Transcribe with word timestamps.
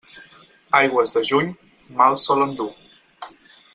Aigües 0.79 1.13
de 1.17 1.23
juny, 1.31 1.51
mals 2.01 2.25
solen 2.31 2.57
dur. 2.63 2.71